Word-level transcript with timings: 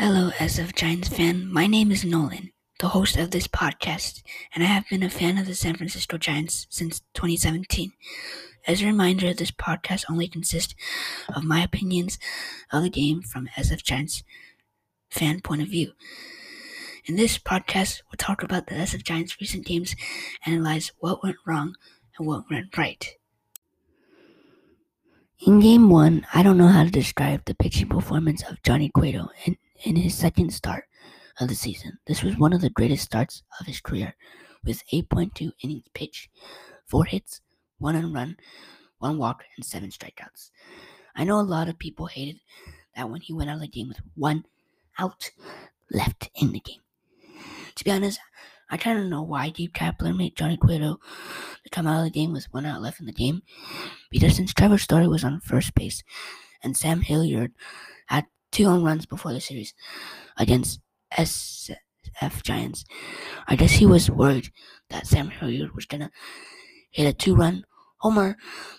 Hello, 0.00 0.30
SF 0.38 0.76
Giants 0.76 1.08
fan. 1.08 1.52
My 1.52 1.66
name 1.66 1.90
is 1.90 2.04
Nolan, 2.04 2.52
the 2.78 2.90
host 2.90 3.16
of 3.16 3.32
this 3.32 3.48
podcast, 3.48 4.22
and 4.54 4.62
I 4.62 4.68
have 4.68 4.88
been 4.88 5.02
a 5.02 5.10
fan 5.10 5.38
of 5.38 5.46
the 5.46 5.56
San 5.56 5.74
Francisco 5.74 6.16
Giants 6.16 6.68
since 6.70 7.00
2017. 7.14 7.90
As 8.68 8.80
a 8.80 8.86
reminder, 8.86 9.34
this 9.34 9.50
podcast 9.50 10.04
only 10.08 10.28
consists 10.28 10.76
of 11.34 11.42
my 11.42 11.64
opinions 11.64 12.16
of 12.70 12.84
the 12.84 12.90
game 12.90 13.22
from 13.22 13.48
SF 13.56 13.82
Giants 13.82 14.22
fan 15.10 15.40
point 15.40 15.62
of 15.62 15.68
view. 15.68 15.94
In 17.06 17.16
this 17.16 17.36
podcast, 17.36 18.02
we'll 18.06 18.18
talk 18.18 18.44
about 18.44 18.68
the 18.68 18.76
SF 18.76 19.02
Giants' 19.02 19.40
recent 19.40 19.66
games, 19.66 19.96
analyze 20.46 20.92
what 21.00 21.24
went 21.24 21.38
wrong 21.44 21.74
and 22.16 22.24
what 22.24 22.44
went 22.48 22.78
right. 22.78 23.16
In 25.44 25.58
game 25.58 25.90
one, 25.90 26.24
I 26.32 26.44
don't 26.44 26.56
know 26.56 26.68
how 26.68 26.84
to 26.84 26.90
describe 26.90 27.46
the 27.46 27.56
pitching 27.56 27.88
performance 27.88 28.44
of 28.44 28.62
Johnny 28.62 28.90
Cueto 28.90 29.30
in, 29.44 29.56
in 29.84 29.96
his 29.96 30.14
second 30.14 30.52
start 30.52 30.84
of 31.40 31.48
the 31.48 31.54
season. 31.54 31.98
This 32.06 32.22
was 32.22 32.36
one 32.36 32.52
of 32.52 32.60
the 32.60 32.70
greatest 32.70 33.04
starts 33.04 33.42
of 33.60 33.66
his 33.66 33.80
career, 33.80 34.14
with 34.64 34.82
8.2 34.92 35.52
innings 35.62 35.86
pitched, 35.94 36.28
4 36.86 37.04
hits, 37.04 37.40
1 37.78 37.94
unrun, 37.94 38.36
1 38.98 39.18
walk, 39.18 39.44
and 39.56 39.64
7 39.64 39.90
strikeouts. 39.90 40.50
I 41.14 41.24
know 41.24 41.40
a 41.40 41.42
lot 41.42 41.68
of 41.68 41.78
people 41.78 42.06
hated 42.06 42.40
that 42.96 43.08
when 43.08 43.20
he 43.20 43.32
went 43.32 43.50
out 43.50 43.56
of 43.56 43.62
the 43.62 43.68
game 43.68 43.88
with 43.88 44.00
1 44.16 44.44
out 44.98 45.30
left 45.90 46.30
in 46.34 46.52
the 46.52 46.60
game. 46.60 46.80
To 47.76 47.84
be 47.84 47.90
honest, 47.90 48.18
I 48.70 48.76
kind 48.76 48.98
of 48.98 49.06
know 49.06 49.22
why 49.22 49.50
Gabe 49.50 49.72
Kapler 49.72 50.16
made 50.16 50.36
Johnny 50.36 50.56
Cueto 50.56 50.98
to 51.64 51.70
come 51.70 51.86
out 51.86 51.98
of 51.98 52.04
the 52.04 52.10
game 52.10 52.32
with 52.32 52.52
one 52.52 52.66
out 52.66 52.82
left 52.82 53.00
in 53.00 53.06
the 53.06 53.12
game. 53.12 53.42
Because 54.10 54.36
since 54.36 54.52
Trevor 54.52 54.78
Story 54.78 55.08
was 55.08 55.24
on 55.24 55.40
first 55.40 55.74
base 55.74 56.02
and 56.62 56.76
Sam 56.76 57.00
Hilliard 57.00 57.52
had 58.06 58.26
two 58.58 58.68
home 58.68 58.82
runs 58.82 59.06
before 59.06 59.32
the 59.32 59.40
series 59.40 59.72
against 60.36 60.80
SF 61.16 62.42
Giants. 62.42 62.84
I 63.46 63.54
guess 63.54 63.70
he 63.70 63.86
was 63.86 64.10
worried 64.10 64.50
that 64.90 65.06
Sam 65.06 65.30
Hilliard 65.30 65.76
was 65.76 65.86
going 65.86 66.00
to 66.00 66.10
hit 66.90 67.06
a 67.06 67.12
two 67.12 67.36
run 67.36 67.64
homer 67.98 68.36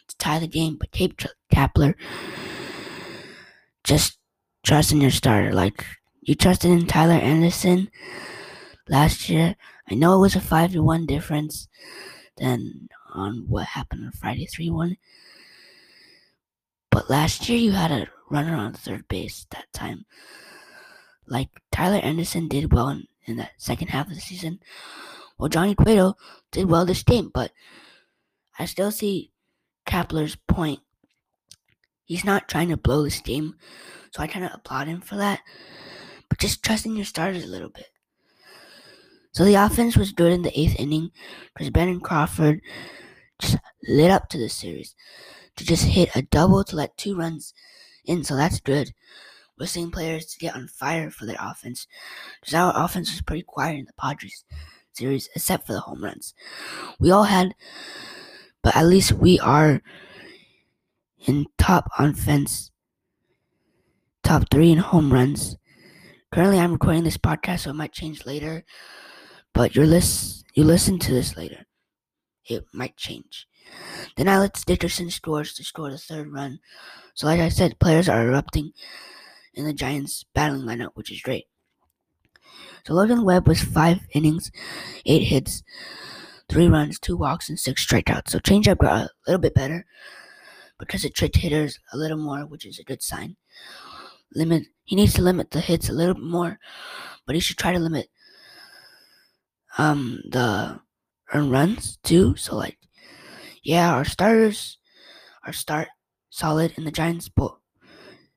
to 0.09 0.17
tie 0.17 0.37
the 0.37 0.49
game, 0.49 0.75
but 0.77 0.91
Gabe 0.91 1.13
Kapler 1.49 1.93
just 3.85 4.17
trust 4.65 4.91
in 4.91 4.99
your 4.99 5.11
starter. 5.11 5.53
Like, 5.53 5.85
you 6.23 6.35
trusted 6.35 6.71
in 6.71 6.85
Tyler 6.85 7.13
Anderson 7.13 7.89
last 8.89 9.29
year. 9.29 9.55
I 9.89 9.95
know 9.95 10.17
it 10.17 10.19
was 10.19 10.35
a 10.35 10.41
5 10.41 10.73
to 10.73 10.83
1 10.83 11.05
difference 11.05 11.69
than 12.35 12.89
on 13.13 13.45
what 13.47 13.67
happened 13.67 14.03
on 14.03 14.11
Friday 14.11 14.45
3 14.45 14.71
1 14.71 14.97
last 17.09 17.49
year 17.49 17.57
you 17.57 17.71
had 17.71 17.91
a 17.91 18.07
runner 18.29 18.55
on 18.55 18.73
third 18.73 19.07
base 19.07 19.47
that 19.49 19.65
time. 19.73 20.05
Like 21.27 21.49
Tyler 21.71 21.97
Anderson 21.97 22.47
did 22.47 22.71
well 22.71 22.89
in, 22.89 23.07
in 23.25 23.37
the 23.37 23.49
second 23.57 23.89
half 23.89 24.07
of 24.07 24.15
the 24.15 24.21
season. 24.21 24.59
Well 25.37 25.49
Johnny 25.49 25.75
Cueto 25.75 26.15
did 26.51 26.69
well 26.69 26.85
this 26.85 27.03
game, 27.03 27.31
but 27.33 27.51
I 28.57 28.65
still 28.65 28.91
see 28.91 29.31
Kapler's 29.85 30.37
point. 30.47 30.79
He's 32.05 32.25
not 32.25 32.47
trying 32.47 32.69
to 32.69 32.77
blow 32.77 33.03
this 33.03 33.21
game, 33.21 33.55
so 34.11 34.21
I 34.21 34.27
kind 34.27 34.45
of 34.45 34.51
applaud 34.53 34.87
him 34.87 35.01
for 35.01 35.15
that. 35.17 35.41
But 36.27 36.39
just 36.39 36.63
trusting 36.63 36.95
your 36.95 37.05
starters 37.05 37.43
a 37.43 37.47
little 37.47 37.69
bit. 37.69 37.87
So 39.31 39.45
the 39.45 39.55
offense 39.55 39.95
was 39.95 40.11
good 40.11 40.31
in 40.31 40.41
the 40.41 40.59
eighth 40.59 40.79
inning 40.79 41.11
because 41.53 41.69
Brandon 41.69 41.99
Crawford 41.99 42.61
just 43.39 43.57
lit 43.87 44.11
up 44.11 44.27
to 44.29 44.37
the 44.37 44.49
series 44.49 44.95
to 45.59 45.65
just 45.65 45.83
hit 45.83 46.09
a 46.15 46.23
double 46.23 46.63
to 46.63 46.75
let 46.75 46.97
two 46.97 47.15
runs 47.15 47.53
in. 48.05 48.23
So 48.23 48.35
that's 48.35 48.59
good. 48.59 48.93
We're 49.59 49.67
seeing 49.67 49.91
players 49.91 50.25
to 50.27 50.39
get 50.39 50.55
on 50.55 50.67
fire 50.67 51.11
for 51.11 51.25
their 51.25 51.37
offense 51.39 51.85
because 52.39 52.53
our 52.53 52.73
offense 52.75 53.11
was 53.11 53.21
pretty 53.21 53.43
quiet 53.43 53.79
in 53.79 53.85
the 53.85 53.93
Padres 53.93 54.45
series 54.93 55.29
except 55.35 55.67
for 55.67 55.73
the 55.73 55.81
home 55.81 56.03
runs. 56.03 56.33
We 56.97 57.11
all 57.11 57.25
had, 57.25 57.53
but 58.63 58.75
at 58.75 58.85
least 58.85 59.11
we 59.11 59.37
are 59.39 59.81
in 61.27 61.45
top 61.57 61.89
offense, 61.99 62.71
top 64.23 64.45
three 64.49 64.71
in 64.71 64.77
home 64.77 65.11
runs. 65.11 65.57
Currently, 66.31 66.59
I'm 66.59 66.73
recording 66.73 67.03
this 67.03 67.17
podcast, 67.17 67.61
so 67.61 67.71
it 67.71 67.75
might 67.75 67.91
change 67.91 68.25
later. 68.25 68.63
But 69.53 69.75
you 69.75 69.83
list 69.83 70.45
you 70.53 70.63
listen 70.63 70.99
to 70.99 71.11
this 71.11 71.35
later. 71.35 71.65
It 72.45 72.63
might 72.73 72.95
change. 72.95 73.45
Then 74.15 74.27
Alex 74.27 74.63
Dickerson 74.63 75.09
scores 75.09 75.53
to 75.53 75.63
score 75.63 75.91
the 75.91 75.97
third 75.97 76.31
run. 76.31 76.59
So 77.13 77.27
like 77.27 77.39
I 77.39 77.49
said, 77.49 77.79
players 77.79 78.09
are 78.09 78.27
erupting 78.27 78.73
in 79.53 79.65
the 79.65 79.73
Giants 79.73 80.25
battling 80.33 80.65
lineup, 80.65 80.91
which 80.93 81.11
is 81.11 81.21
great. 81.21 81.45
So 82.85 82.93
Logan 82.93 83.23
Webb 83.23 83.47
was 83.47 83.61
five 83.61 83.99
innings, 84.13 84.51
eight 85.05 85.23
hits, 85.23 85.63
three 86.47 86.67
runs, 86.67 86.99
two 86.99 87.17
walks, 87.17 87.49
and 87.49 87.59
six 87.59 87.85
strikeouts. 87.85 88.29
So 88.29 88.39
changeup 88.39 88.79
got 88.79 89.03
a 89.03 89.09
little 89.27 89.41
bit 89.41 89.53
better 89.53 89.85
because 90.79 91.03
it 91.05 91.13
tricked 91.13 91.37
hitters 91.37 91.79
a 91.93 91.97
little 91.97 92.17
more, 92.17 92.45
which 92.45 92.65
is 92.65 92.79
a 92.79 92.83
good 92.83 93.03
sign. 93.03 93.35
Limit 94.33 94.63
he 94.85 94.95
needs 94.95 95.13
to 95.13 95.21
limit 95.21 95.51
the 95.51 95.59
hits 95.59 95.89
a 95.89 95.93
little 95.93 96.15
bit 96.15 96.23
more, 96.23 96.57
but 97.25 97.35
he 97.35 97.41
should 97.41 97.57
try 97.57 97.71
to 97.73 97.79
limit 97.79 98.09
um 99.77 100.21
the 100.31 100.79
earn 101.33 101.49
runs 101.51 101.97
too. 102.03 102.35
So 102.35 102.55
like, 102.55 102.77
yeah, 103.69 103.93
our 103.93 104.03
starters, 104.03 104.79
are 105.45 105.53
start 105.53 105.89
solid 106.31 106.73
in 106.75 106.85
the 106.85 106.91
Giants'. 106.91 107.29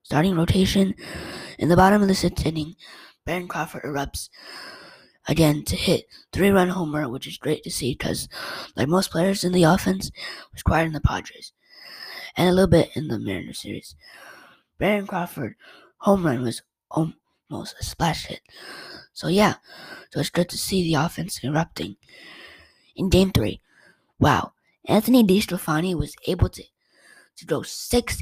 Starting 0.03 0.35
rotation 0.35 0.93
in 1.57 1.69
the 1.69 1.75
bottom 1.75 2.03
of 2.03 2.07
the 2.07 2.13
sixth 2.13 2.45
inning, 2.45 2.75
Brandon 3.25 3.47
Crawford 3.47 3.81
erupts 3.81 4.29
again 5.27 5.63
to 5.63 5.75
hit 5.75 6.05
three-run 6.31 6.69
homer, 6.69 7.09
which 7.09 7.25
is 7.25 7.39
great 7.39 7.63
to 7.63 7.71
see 7.71 7.93
because, 7.93 8.29
like 8.75 8.87
most 8.87 9.09
players 9.09 9.43
in 9.43 9.53
the 9.53 9.63
offense, 9.63 10.11
was 10.51 10.61
quiet 10.61 10.85
in 10.85 10.93
the 10.93 11.01
Padres 11.01 11.51
and 12.37 12.47
a 12.47 12.51
little 12.51 12.69
bit 12.69 12.91
in 12.93 13.07
the 13.07 13.17
Mariners 13.17 13.61
series. 13.61 13.95
Brandon 14.77 15.07
Crawford 15.07 15.55
home 15.97 16.27
run 16.27 16.43
was 16.43 16.61
almost 16.91 17.73
a 17.79 17.83
splash 17.83 18.27
hit. 18.27 18.41
So 19.13 19.29
yeah, 19.29 19.55
so 20.11 20.19
it's 20.19 20.29
good 20.29 20.49
to 20.49 20.59
see 20.59 20.83
the 20.83 21.03
offense 21.03 21.43
erupting. 21.43 21.95
In 22.95 23.09
game 23.09 23.31
three, 23.31 23.61
wow, 24.19 24.53
Anthony 24.87 25.23
DeSclafani 25.23 25.97
was 25.97 26.15
able 26.27 26.49
to, 26.49 26.63
to 27.37 27.45
go 27.45 27.61
six 27.61 28.21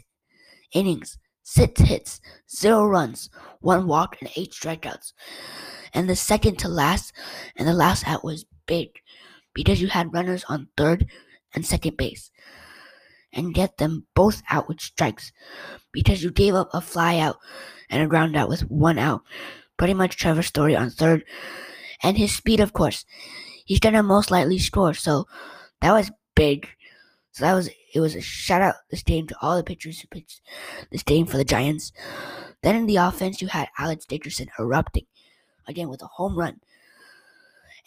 innings, 0.73 1.17
six 1.44 1.81
hits, 1.81 2.22
zero 2.49 2.85
runs, 2.85 3.29
one 3.59 3.88
walk, 3.88 4.17
and 4.22 4.29
eight 4.35 4.51
strikeouts. 4.51 5.13
And 5.94 6.09
the 6.09 6.16
second 6.16 6.59
to 6.59 6.67
last, 6.67 7.13
and 7.55 7.67
the 7.67 7.73
last 7.73 8.07
out 8.07 8.23
was 8.23 8.45
big 8.66 8.89
because 9.53 9.81
you 9.81 9.88
had 9.88 10.13
runners 10.13 10.45
on 10.47 10.69
third 10.77 11.07
and 11.53 11.66
second 11.66 11.97
base 11.97 12.31
and 13.33 13.53
get 13.53 13.78
them 13.78 14.05
both 14.16 14.41
out 14.49 14.67
with 14.67 14.81
strikes 14.81 15.31
because 15.91 16.23
you 16.23 16.31
gave 16.31 16.53
up 16.53 16.69
a 16.73 16.81
fly 16.81 17.17
out 17.17 17.38
and 17.89 18.01
a 18.03 18.07
ground 18.07 18.35
out 18.35 18.49
with 18.49 18.61
one 18.61 18.97
out. 18.97 19.22
Pretty 19.78 19.93
much 19.93 20.16
Trevor 20.16 20.43
Story 20.43 20.75
on 20.75 20.89
third. 20.89 21.23
And 22.03 22.17
his 22.17 22.35
speed, 22.35 22.59
of 22.59 22.73
course. 22.73 23.05
He's 23.66 23.79
gonna 23.79 24.03
most 24.03 24.31
likely 24.31 24.59
score, 24.59 24.93
so 24.93 25.25
that 25.81 25.91
was 25.91 26.11
big. 26.35 26.67
So 27.31 27.45
that 27.45 27.53
was 27.53 27.69
it 27.93 27.99
was 27.99 28.15
a 28.15 28.21
shout 28.21 28.61
out 28.61 28.75
this 28.89 29.03
game 29.03 29.27
to 29.27 29.35
all 29.41 29.57
the 29.57 29.63
pitchers 29.63 29.99
who 29.99 30.07
pitched 30.07 30.41
this 30.91 31.03
game 31.03 31.25
for 31.25 31.37
the 31.37 31.45
Giants. 31.45 31.91
Then 32.61 32.75
in 32.75 32.85
the 32.85 32.97
offense 32.97 33.41
you 33.41 33.47
had 33.47 33.69
Alex 33.77 34.05
Dickerson 34.05 34.49
erupting 34.59 35.05
again 35.67 35.89
with 35.89 36.01
a 36.01 36.07
home 36.07 36.37
run. 36.37 36.59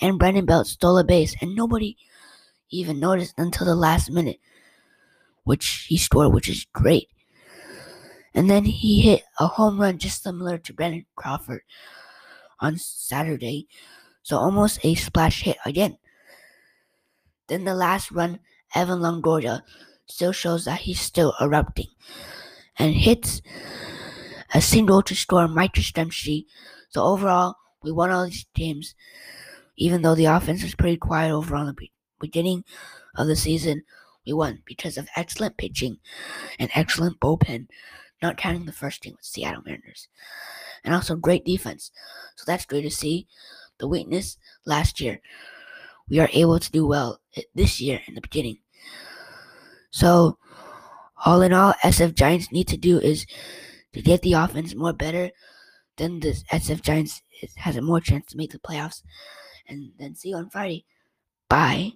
And 0.00 0.18
Brandon 0.18 0.46
Belt 0.46 0.66
stole 0.66 0.98
a 0.98 1.04
base 1.04 1.36
and 1.40 1.54
nobody 1.54 1.96
even 2.70 2.98
noticed 2.98 3.34
until 3.38 3.66
the 3.66 3.76
last 3.76 4.10
minute 4.10 4.40
which 5.44 5.86
he 5.88 5.96
scored, 5.96 6.32
which 6.32 6.48
is 6.48 6.66
great. 6.72 7.08
And 8.34 8.50
then 8.50 8.64
he 8.64 9.02
hit 9.02 9.22
a 9.38 9.46
home 9.46 9.80
run 9.80 9.98
just 9.98 10.22
similar 10.22 10.58
to 10.58 10.72
Brandon 10.72 11.06
Crawford 11.14 11.62
on 12.60 12.78
Saturday, 12.78 13.68
so 14.22 14.38
almost 14.38 14.80
a 14.82 14.94
splash 14.94 15.42
hit 15.42 15.58
again. 15.64 15.98
Then 17.48 17.64
the 17.64 17.74
last 17.74 18.10
run, 18.10 18.40
Evan 18.74 19.00
Longoria 19.00 19.62
still 20.06 20.32
shows 20.32 20.64
that 20.64 20.80
he's 20.80 21.00
still 21.00 21.34
erupting 21.40 21.88
and 22.78 22.94
hits 22.94 23.42
a 24.52 24.60
single 24.60 25.02
to 25.02 25.14
score 25.14 25.48
Mike 25.48 25.74
Yastrzemski. 25.74 26.46
So 26.90 27.02
overall, 27.02 27.56
we 27.82 27.92
won 27.92 28.10
all 28.10 28.24
these 28.24 28.46
games, 28.54 28.94
even 29.76 30.02
though 30.02 30.14
the 30.14 30.26
offense 30.26 30.62
was 30.62 30.74
pretty 30.74 30.96
quiet 30.96 31.32
overall 31.32 31.66
in 31.68 31.74
the 31.74 31.88
beginning 32.20 32.64
of 33.16 33.26
the 33.26 33.36
season. 33.36 33.82
We 34.26 34.32
won 34.32 34.62
because 34.64 34.96
of 34.96 35.08
excellent 35.16 35.58
pitching 35.58 35.98
and 36.58 36.70
excellent 36.74 37.20
bullpen, 37.20 37.66
not 38.22 38.38
counting 38.38 38.64
the 38.64 38.72
first 38.72 39.02
game 39.02 39.14
with 39.16 39.24
Seattle 39.24 39.62
Mariners. 39.66 40.08
And 40.82 40.94
also 40.94 41.14
great 41.14 41.44
defense. 41.44 41.90
So 42.36 42.44
that's 42.46 42.64
great 42.64 42.82
to 42.82 42.90
see. 42.90 43.26
The 43.78 43.88
weakness 43.88 44.38
last 44.64 45.00
year, 45.00 45.20
we 46.08 46.20
are 46.20 46.28
able 46.32 46.58
to 46.58 46.70
do 46.70 46.86
well 46.86 47.20
this 47.54 47.80
year 47.80 48.00
in 48.06 48.14
the 48.14 48.20
beginning. 48.20 48.58
So, 49.90 50.38
all 51.24 51.42
in 51.42 51.52
all, 51.52 51.74
SF 51.82 52.14
Giants 52.14 52.52
need 52.52 52.68
to 52.68 52.76
do 52.76 52.98
is 52.98 53.26
to 53.92 54.02
get 54.02 54.22
the 54.22 54.34
offense 54.34 54.74
more 54.74 54.92
better 54.92 55.30
then 55.96 56.20
the 56.20 56.32
SF 56.52 56.82
Giants 56.82 57.22
has 57.56 57.76
a 57.76 57.82
more 57.82 58.00
chance 58.00 58.26
to 58.26 58.36
make 58.36 58.52
the 58.52 58.58
playoffs. 58.58 59.02
And 59.68 59.92
then 59.98 60.14
see 60.14 60.30
you 60.30 60.36
on 60.36 60.50
Friday. 60.50 60.84
Bye. 61.48 61.94